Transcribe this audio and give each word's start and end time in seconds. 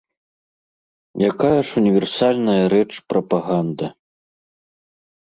Якая 1.31 1.59
ж 1.71 1.75
універсальная 1.81 2.63
рэч 2.75 2.87
прапаганда. 3.13 3.87